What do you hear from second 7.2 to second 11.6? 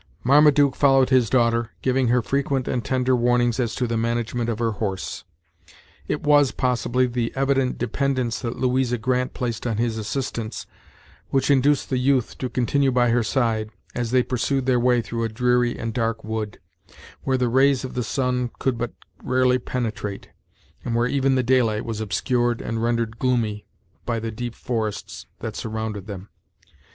evident dependence that Louisa Grant placed on his assistance which